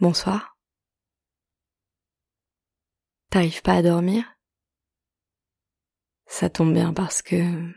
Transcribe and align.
Bonsoir. 0.00 0.56
T'arrives 3.30 3.62
pas 3.62 3.74
à 3.74 3.82
dormir? 3.82 4.24
Ça 6.26 6.48
tombe 6.48 6.72
bien 6.72 6.92
parce 6.92 7.20
que... 7.20 7.72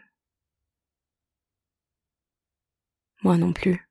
Moi 3.23 3.37
non 3.37 3.53
plus. 3.53 3.89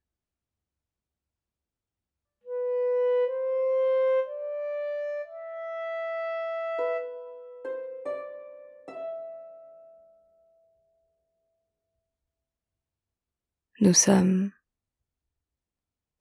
Nous 13.81 13.95
sommes 13.95 14.53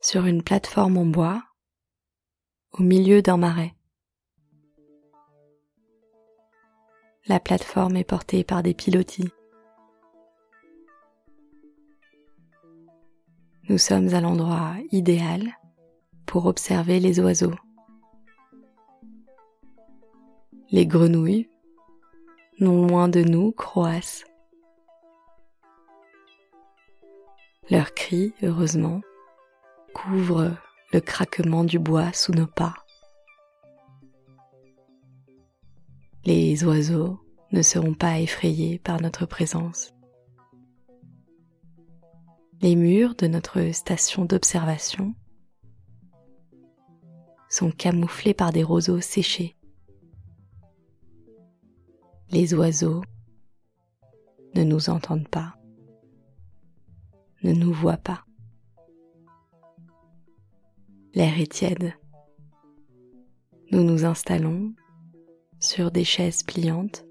sur 0.02 0.26
une 0.26 0.44
plateforme 0.44 0.98
en 0.98 1.06
bois 1.06 1.49
au 2.72 2.84
milieu 2.84 3.22
d'un 3.22 3.38
marais. 3.38 3.74
La 7.28 7.40
plateforme 7.40 7.98
est 7.98 8.04
portée 8.04 8.44
par 8.44 8.64
des 8.64 8.74
pilotis. 8.74 9.30
Nous 13.70 13.78
sommes 13.78 14.14
à 14.14 14.22
l'endroit 14.22 14.74
idéal 14.92 15.44
pour 16.26 16.46
observer 16.46 17.00
les 17.00 17.20
oiseaux. 17.20 17.54
Les 20.72 20.86
grenouilles, 20.86 21.50
non 22.60 22.88
loin 22.88 23.08
de 23.08 23.22
nous, 23.22 23.52
croassent. 23.52 24.26
Leurs 27.70 27.94
cris, 27.94 28.34
heureusement, 28.42 29.02
couvrent 29.94 30.56
le 30.92 31.02
craquement 31.02 31.64
du 31.64 31.78
bois 31.78 32.12
sous 32.14 32.34
nos 32.34 32.48
pas. 32.48 32.74
Les 36.26 36.64
oiseaux 36.64 37.20
ne 37.52 37.62
seront 37.62 37.94
pas 37.94 38.20
effrayés 38.20 38.80
par 38.80 39.02
notre 39.02 39.26
présence. 39.26 39.94
Les 42.62 42.76
murs 42.76 43.16
de 43.16 43.28
notre 43.28 43.72
station 43.72 44.26
d'observation 44.26 45.14
sont 47.50 47.72
camouflés 47.72 48.34
par 48.34 48.52
des 48.52 48.64
roseaux 48.64 49.02
séchés. 49.02 49.56
Les 52.32 52.54
oiseaux 52.54 53.02
ne 54.56 54.64
nous 54.64 54.90
entendent 54.90 55.30
pas, 55.30 55.56
ne 57.44 57.54
nous 57.54 57.74
voient 57.74 57.98
pas. 57.98 58.26
L'air 61.16 61.40
est 61.40 61.52
tiède. 61.52 61.94
Nous 63.72 63.84
nous 63.84 64.06
installons 64.06 64.74
sur 65.60 65.92
des 65.92 66.04
chaises 66.04 66.44
pliantes 66.44 67.04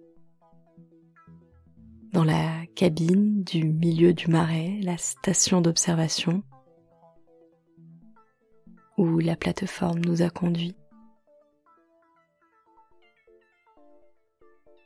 dans 2.12 2.24
la 2.24 2.64
cabine 2.74 3.42
du 3.42 3.64
milieu 3.64 4.14
du 4.14 4.28
marais, 4.28 4.78
la 4.82 4.96
station 4.98 5.60
d'observation 5.60 6.42
où 8.96 9.18
la 9.18 9.36
plateforme 9.36 10.00
nous 10.00 10.22
a 10.22 10.30
conduits. 10.30 10.76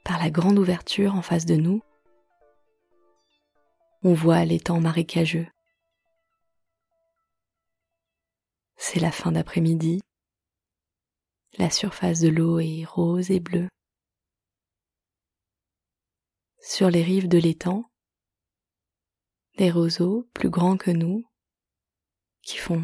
Par 0.05 0.19
la 0.19 0.31
grande 0.31 0.59
ouverture 0.59 1.15
en 1.15 1.23
face 1.23 1.47
de 1.47 1.57
nous, 1.57 1.83
on 4.03 4.15
voit 4.15 4.45
l'étang 4.45 4.81
marécageux. 4.81 5.47
C'est 8.85 8.99
la 8.99 9.13
fin 9.13 9.31
d'après-midi. 9.31 10.01
La 11.57 11.71
surface 11.71 12.19
de 12.19 12.29
l'eau 12.29 12.59
est 12.59 12.85
rose 12.85 13.31
et 13.31 13.39
bleue. 13.39 13.69
Sur 16.59 16.91
les 16.91 17.05
rives 17.05 17.29
de 17.29 17.39
l'étang, 17.39 17.89
des 19.57 19.71
roseaux 19.71 20.29
plus 20.35 20.51
grands 20.51 20.77
que 20.77 20.91
nous, 20.91 21.25
qui 22.43 22.59
font 22.59 22.83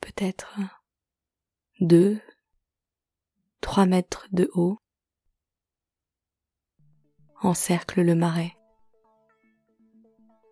peut-être 0.00 0.58
deux, 1.80 2.18
trois 3.60 3.84
mètres 3.84 4.26
de 4.32 4.50
haut, 4.54 4.78
encerclent 7.42 8.02
le 8.02 8.14
marais. 8.14 8.56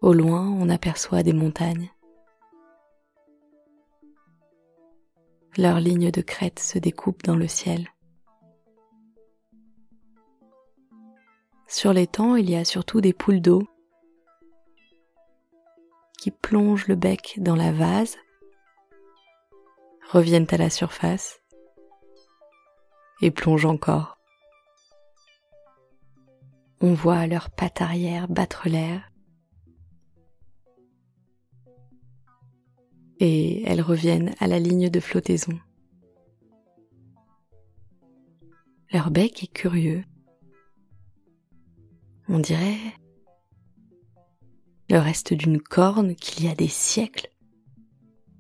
Au 0.03 0.13
loin, 0.13 0.47
on 0.47 0.69
aperçoit 0.69 1.23
des 1.23 1.33
montagnes. 1.33 1.91
Leurs 5.57 5.81
lignes 5.81 6.11
de 6.11 6.21
crête 6.21 6.59
se 6.59 6.79
découpent 6.79 7.23
dans 7.25 7.37
le 7.37 7.49
ciel. 7.49 7.89
Sur 11.67 11.93
l'étang, 11.93 12.37
il 12.37 12.49
y 12.49 12.57
a 12.57 12.65
surtout 12.65 13.01
des 13.01 13.13
poules 13.13 13.41
d'eau 13.41 13.63
qui 16.19 16.31
plongent 16.31 16.89
le 16.89 16.97
bec 16.97 17.35
dans 17.39 17.55
la 17.55 17.73
vase, 17.73 18.17
reviennent 20.11 20.49
à 20.51 20.57
la 20.57 20.71
surface 20.71 21.41
et 23.21 23.31
plongent 23.31 23.67
encore. 23.67 24.19
On 26.81 26.95
voit 26.95 27.27
leurs 27.27 27.51
pattes 27.51 27.81
arrière 27.81 28.29
battre 28.29 28.69
l'air 28.69 29.11
et 33.21 33.63
elles 33.65 33.83
reviennent 33.83 34.35
à 34.39 34.47
la 34.47 34.59
ligne 34.59 34.91
de 34.91 35.01
flottaison. 35.01 35.59
Leur 38.93 39.11
bec 39.11 39.43
est 39.43 39.53
curieux. 39.53 40.03
On 42.29 42.39
dirait 42.39 42.79
le 44.91 44.99
reste 44.99 45.35
d'une 45.35 45.61
corne 45.61 46.15
qu'il 46.15 46.45
y 46.45 46.49
a 46.49 46.55
des 46.55 46.69
siècles, 46.69 47.31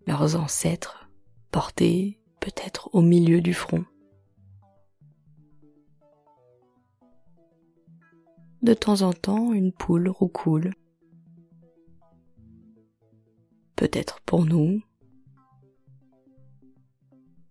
leurs 0.06 0.36
ancêtres 0.36 1.10
portés 1.50 2.18
peut-être 2.40 2.88
au 2.94 3.02
milieu 3.02 3.42
du 3.42 3.52
front. 3.52 3.84
De 8.62 8.72
temps 8.74 9.02
en 9.02 9.12
temps, 9.12 9.52
une 9.52 9.72
poule 9.72 10.08
roucoule 10.08 10.72
peut-être 13.78 14.20
pour 14.22 14.44
nous, 14.44 14.82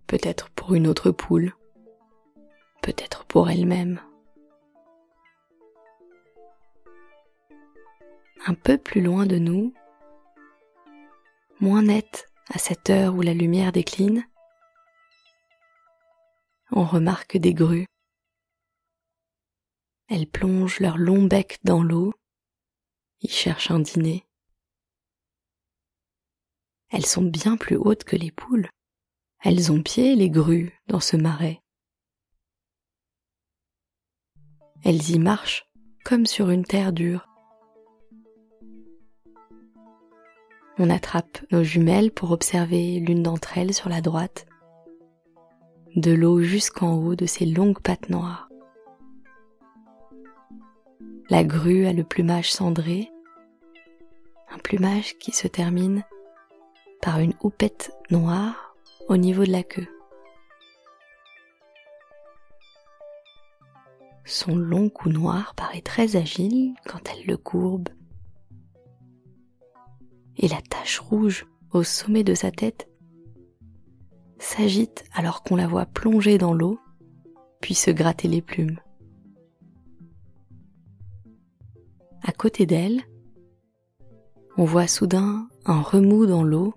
peut-être 0.07 0.49
pour 0.49 0.75
une 0.75 0.85
autre 0.85 1.09
poule, 1.09 1.55
peut-être 2.81 3.23
pour 3.23 3.49
elle-même. 3.49 4.01
Un 8.45 8.55
peu 8.55 8.77
plus 8.77 8.99
loin 9.01 9.25
de 9.25 9.37
nous, 9.37 9.73
moins 11.61 11.83
net 11.83 12.29
à 12.53 12.57
cette 12.57 12.89
heure 12.89 13.15
où 13.15 13.21
la 13.21 13.33
lumière 13.33 13.71
décline, 13.71 14.27
on 16.71 16.83
remarque 16.83 17.37
des 17.37 17.53
grues. 17.53 17.87
Elles 20.09 20.27
plongent 20.27 20.81
leur 20.81 20.97
long 20.97 21.23
bec 21.23 21.57
dans 21.63 21.83
l'eau, 21.83 22.13
y 23.21 23.29
cherchent 23.29 23.71
un 23.71 23.79
dîner. 23.79 24.26
Elles 26.89 27.05
sont 27.05 27.23
bien 27.23 27.57
plus 27.57 27.75
hautes 27.75 28.03
que 28.03 28.15
les 28.15 28.31
poules. 28.31 28.69
Elles 29.43 29.71
ont 29.71 29.81
pied 29.81 30.15
les 30.15 30.29
grues 30.29 30.73
dans 30.87 30.99
ce 30.99 31.17
marais. 31.17 31.61
Elles 34.83 35.11
y 35.11 35.19
marchent 35.19 35.67
comme 36.05 36.25
sur 36.25 36.49
une 36.49 36.63
terre 36.63 36.93
dure. 36.93 37.27
On 40.79 40.89
attrape 40.89 41.39
nos 41.51 41.63
jumelles 41.63 42.11
pour 42.11 42.31
observer 42.31 42.99
l'une 42.99 43.23
d'entre 43.23 43.57
elles 43.57 43.73
sur 43.73 43.89
la 43.89 43.99
droite, 43.99 44.45
de 45.95 46.11
l'eau 46.11 46.41
jusqu'en 46.41 46.93
haut 46.93 47.15
de 47.15 47.25
ses 47.25 47.45
longues 47.45 47.81
pattes 47.81 48.09
noires. 48.09 48.47
La 51.29 51.43
grue 51.43 51.85
a 51.87 51.93
le 51.93 52.03
plumage 52.03 52.51
cendré, 52.53 53.11
un 54.49 54.59
plumage 54.59 55.17
qui 55.17 55.31
se 55.31 55.47
termine 55.47 56.05
par 57.01 57.19
une 57.19 57.33
houppette 57.41 57.91
noire 58.09 58.75
au 59.07 59.17
niveau 59.17 59.45
de 59.45 59.51
la 59.51 59.63
queue. 59.63 59.87
Son 64.25 64.55
long 64.55 64.89
cou 64.89 65.09
noir 65.09 65.55
paraît 65.55 65.81
très 65.81 66.17
agile 66.17 66.73
quand 66.85 66.99
elle 67.09 67.25
le 67.25 67.37
courbe. 67.37 67.89
Et 70.35 70.47
la 70.47 70.61
tache 70.61 70.99
rouge 70.99 71.47
au 71.71 71.83
sommet 71.83 72.23
de 72.23 72.33
sa 72.33 72.51
tête 72.51 72.89
s'agite 74.39 75.05
alors 75.13 75.43
qu'on 75.43 75.55
la 75.55 75.67
voit 75.67 75.85
plonger 75.85 76.37
dans 76.37 76.53
l'eau, 76.53 76.79
puis 77.61 77.73
se 77.73 77.89
gratter 77.89 78.27
les 78.27 78.41
plumes. 78.41 78.79
À 82.21 82.33
côté 82.33 82.65
d'elle, 82.65 83.01
on 84.57 84.65
voit 84.65 84.87
soudain 84.87 85.47
un 85.65 85.81
remous 85.81 86.25
dans 86.25 86.43
l'eau 86.43 86.73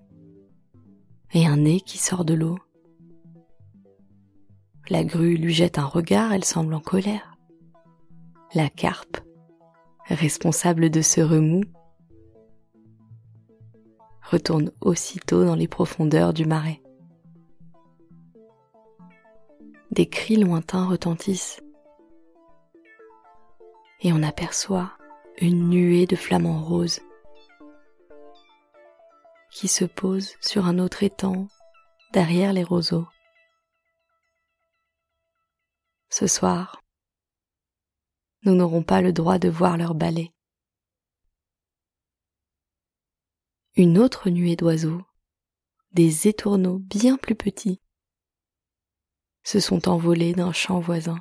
et 1.33 1.45
un 1.45 1.57
nez 1.57 1.81
qui 1.81 1.97
sort 1.97 2.25
de 2.25 2.33
l'eau. 2.33 2.57
La 4.89 5.03
grue 5.03 5.37
lui 5.37 5.53
jette 5.53 5.77
un 5.77 5.85
regard, 5.85 6.33
elle 6.33 6.43
semble 6.43 6.73
en 6.73 6.79
colère. 6.79 7.37
La 8.53 8.69
carpe, 8.69 9.17
responsable 10.07 10.89
de 10.89 11.01
ce 11.01 11.21
remous, 11.21 11.63
retourne 14.29 14.71
aussitôt 14.81 15.45
dans 15.45 15.55
les 15.55 15.67
profondeurs 15.67 16.33
du 16.33 16.45
marais. 16.45 16.81
Des 19.91 20.07
cris 20.07 20.37
lointains 20.37 20.85
retentissent 20.85 21.61
et 24.01 24.11
on 24.13 24.23
aperçoit 24.23 24.93
une 25.39 25.69
nuée 25.69 26.05
de 26.05 26.15
flamants 26.15 26.61
roses 26.61 27.01
qui 29.51 29.67
se 29.67 29.85
pose 29.85 30.35
sur 30.41 30.65
un 30.65 30.79
autre 30.79 31.03
étang 31.03 31.47
derrière 32.13 32.53
les 32.53 32.63
roseaux. 32.63 33.07
Ce 36.09 36.27
soir, 36.27 36.81
nous 38.43 38.55
n'aurons 38.55 38.83
pas 38.83 39.01
le 39.01 39.13
droit 39.13 39.37
de 39.39 39.49
voir 39.49 39.77
leur 39.77 39.93
balai. 39.93 40.33
Une 43.75 43.97
autre 43.97 44.29
nuée 44.29 44.55
d'oiseaux, 44.55 45.01
des 45.91 46.27
étourneaux 46.27 46.79
bien 46.79 47.17
plus 47.17 47.35
petits, 47.35 47.81
se 49.43 49.59
sont 49.59 49.87
envolés 49.87 50.33
d'un 50.33 50.51
champ 50.51 50.79
voisin. 50.79 51.19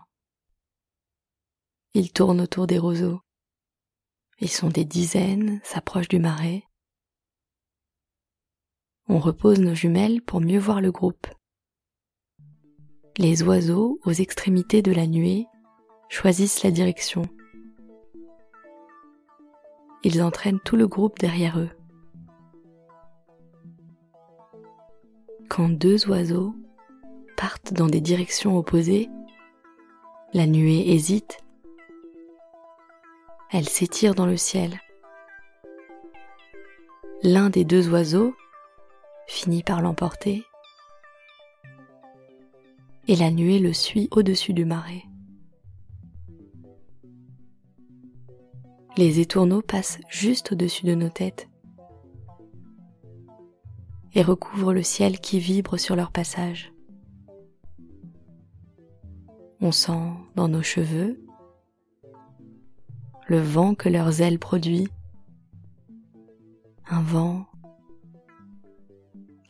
Ils 1.95 2.13
tournent 2.13 2.41
autour 2.41 2.67
des 2.67 2.79
roseaux. 2.79 3.21
Ils 4.39 4.51
sont 4.51 4.69
des 4.69 4.85
dizaines, 4.85 5.61
s'approchent 5.65 6.09
du 6.09 6.19
marais. 6.19 6.65
On 9.13 9.19
repose 9.19 9.59
nos 9.59 9.75
jumelles 9.75 10.23
pour 10.23 10.41
mieux 10.41 10.61
voir 10.61 10.81
le 10.81 10.93
groupe. 10.93 11.27
Les 13.19 13.43
oiseaux, 13.43 13.99
aux 14.05 14.13
extrémités 14.13 14.83
de 14.83 14.93
la 14.93 15.09
nuée, 15.09 15.47
choisissent 16.09 16.63
la 16.63 16.71
direction. 16.71 17.23
Ils 20.05 20.23
entraînent 20.23 20.61
tout 20.65 20.77
le 20.77 20.87
groupe 20.87 21.19
derrière 21.19 21.59
eux. 21.59 21.71
Quand 25.49 25.69
deux 25.71 26.09
oiseaux 26.09 26.55
partent 27.37 27.73
dans 27.73 27.89
des 27.89 28.01
directions 28.01 28.57
opposées, 28.57 29.09
la 30.35 30.47
nuée 30.47 30.93
hésite 30.93 31.39
elle 33.53 33.69
s'étire 33.69 34.15
dans 34.15 34.27
le 34.27 34.37
ciel. 34.37 34.81
L'un 37.25 37.51
des 37.51 37.65
deux 37.65 37.89
oiseaux 37.89 38.33
finit 39.31 39.63
par 39.63 39.81
l'emporter 39.81 40.45
et 43.07 43.15
la 43.15 43.31
nuée 43.31 43.61
le 43.61 43.73
suit 43.73 44.09
au-dessus 44.11 44.53
du 44.53 44.65
marais. 44.65 45.05
Les 48.97 49.21
étourneaux 49.21 49.63
passent 49.63 50.01
juste 50.09 50.53
au-dessus 50.53 50.85
de 50.85 50.97
nos 50.97 51.09
têtes 51.09 51.49
et 54.15 54.23
recouvrent 54.23 54.75
le 54.75 54.83
ciel 54.83 55.21
qui 55.21 55.39
vibre 55.39 55.79
sur 55.79 55.95
leur 55.95 56.11
passage. 56.11 56.73
On 59.61 59.71
sent 59.71 60.11
dans 60.35 60.49
nos 60.49 60.63
cheveux 60.63 61.25
le 63.29 63.39
vent 63.39 63.77
que 63.77 63.89
leurs 63.89 64.23
ailes 64.23 64.41
produit, 64.41 64.89
un 66.89 67.01
vent 67.01 67.50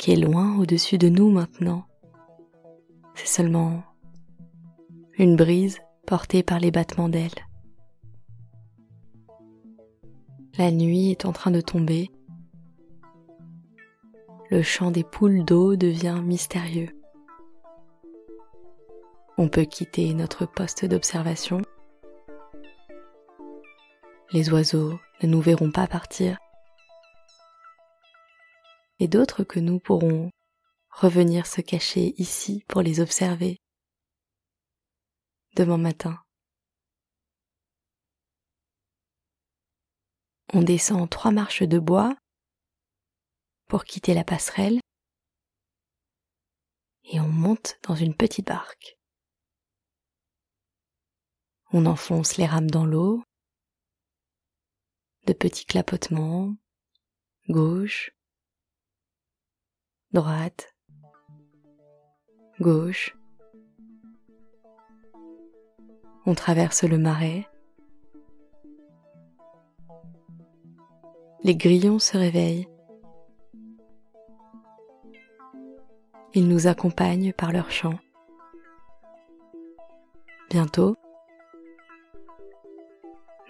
qui 0.00 0.12
est 0.12 0.16
loin 0.16 0.58
au-dessus 0.58 0.96
de 0.96 1.10
nous 1.10 1.30
maintenant. 1.30 1.84
C'est 3.14 3.26
seulement 3.26 3.82
une 5.18 5.36
brise 5.36 5.78
portée 6.06 6.42
par 6.42 6.58
les 6.58 6.70
battements 6.70 7.10
d'ailes. 7.10 7.46
La 10.56 10.70
nuit 10.70 11.10
est 11.10 11.26
en 11.26 11.32
train 11.32 11.50
de 11.50 11.60
tomber. 11.60 12.10
Le 14.50 14.62
chant 14.62 14.90
des 14.90 15.04
poules 15.04 15.44
d'eau 15.44 15.76
devient 15.76 16.22
mystérieux. 16.24 16.88
On 19.36 19.48
peut 19.48 19.66
quitter 19.66 20.14
notre 20.14 20.46
poste 20.46 20.86
d'observation 20.86 21.60
les 24.32 24.52
oiseaux 24.52 24.98
ne 25.22 25.28
nous 25.28 25.40
verront 25.40 25.72
pas 25.72 25.88
partir, 25.88 26.38
et 29.00 29.08
d'autres 29.08 29.42
que 29.44 29.58
nous 29.58 29.80
pourrons 29.80 30.30
revenir 30.90 31.46
se 31.46 31.62
cacher 31.62 32.14
ici 32.18 32.64
pour 32.68 32.82
les 32.82 33.00
observer 33.00 33.58
demain 35.56 35.78
matin. 35.78 36.22
On 40.52 40.62
descend 40.62 41.08
trois 41.08 41.30
marches 41.30 41.62
de 41.62 41.78
bois 41.78 42.14
pour 43.68 43.84
quitter 43.84 44.14
la 44.14 44.24
passerelle 44.24 44.80
et 47.04 47.20
on 47.20 47.28
monte 47.28 47.78
dans 47.82 47.94
une 47.94 48.14
petite 48.14 48.46
barque. 48.46 48.98
On 51.72 51.86
enfonce 51.86 52.36
les 52.36 52.46
rames 52.46 52.70
dans 52.70 52.84
l'eau 52.84 53.22
de 55.26 55.32
petits 55.32 55.66
clapotements, 55.66 56.56
gauche, 57.48 58.10
droite, 60.12 60.74
gauche. 62.60 63.16
On 66.26 66.34
traverse 66.34 66.82
le 66.82 66.98
marais. 66.98 67.46
Les 71.42 71.54
grillons 71.54 71.98
se 71.98 72.16
réveillent. 72.16 72.68
Ils 76.34 76.48
nous 76.48 76.66
accompagnent 76.66 77.32
par 77.32 77.52
leur 77.52 77.70
chant. 77.70 77.98
Bientôt, 80.50 80.96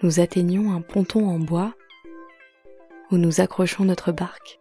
nous 0.03 0.19
atteignons 0.19 0.71
un 0.71 0.81
ponton 0.81 1.27
en 1.27 1.39
bois 1.39 1.73
où 3.11 3.17
nous 3.17 3.41
accrochons 3.41 3.83
notre 3.83 4.11
barque. 4.11 4.60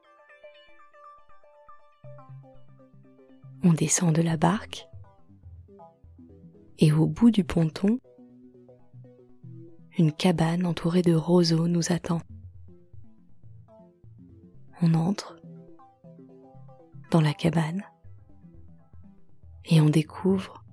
On 3.62 3.72
descend 3.72 4.14
de 4.14 4.22
la 4.22 4.36
barque 4.36 4.88
et 6.78 6.92
au 6.92 7.06
bout 7.06 7.30
du 7.30 7.44
ponton, 7.44 8.00
une 9.98 10.12
cabane 10.12 10.64
entourée 10.64 11.02
de 11.02 11.14
roseaux 11.14 11.68
nous 11.68 11.92
attend. 11.92 12.22
On 14.80 14.94
entre 14.94 15.36
dans 17.10 17.20
la 17.20 17.34
cabane 17.34 17.82
et 19.66 19.80
on 19.82 19.90
découvre 19.90 20.64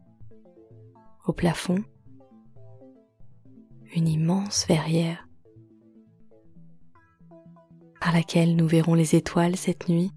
au 1.25 1.34
plafond 1.34 1.84
une 3.96 4.08
immense 4.08 4.65
verrière 4.65 5.27
par 8.00 8.13
laquelle 8.13 8.56
nous 8.56 8.67
verrons 8.67 8.94
les 8.94 9.15
étoiles 9.15 9.58
cette 9.58 9.89
nuit 9.89 10.13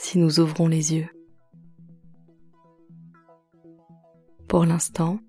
si 0.00 0.18
nous 0.18 0.40
ouvrons 0.40 0.66
les 0.66 0.94
yeux. 0.94 1.10
Pour 4.48 4.64
l'instant, 4.64 5.20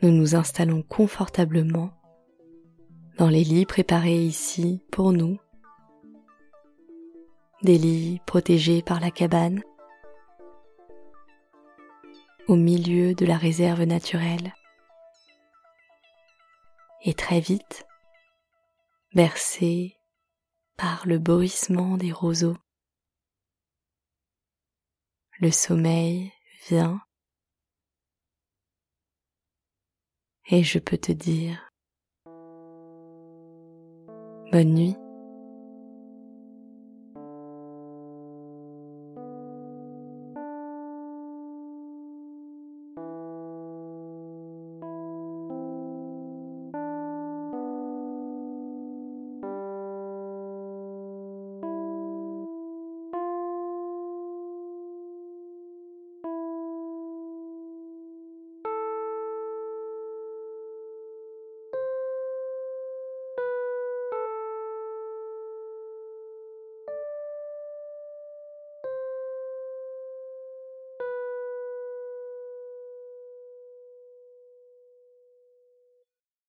nous 0.00 0.10
nous 0.10 0.34
installons 0.34 0.82
confortablement 0.82 1.92
dans 3.18 3.28
les 3.28 3.44
lits 3.44 3.66
préparés 3.66 4.24
ici 4.24 4.82
pour 4.90 5.12
nous, 5.12 5.38
des 7.62 7.76
lits 7.76 8.22
protégés 8.24 8.80
par 8.80 8.98
la 8.98 9.10
cabane 9.10 9.62
au 12.48 12.56
milieu 12.56 13.14
de 13.14 13.26
la 13.26 13.36
réserve 13.36 13.82
naturelle. 13.82 14.54
Et 17.04 17.12
très 17.12 17.40
vite, 17.40 17.86
bercé 19.14 19.99
par 20.80 21.06
le 21.06 21.18
bruissement 21.18 21.98
des 21.98 22.10
roseaux, 22.10 22.56
le 25.38 25.50
sommeil 25.50 26.32
vient 26.68 27.02
et 30.48 30.64
je 30.64 30.78
peux 30.78 30.96
te 30.96 31.12
dire 31.12 31.70
bonne 34.50 34.72
nuit. 34.72 35.09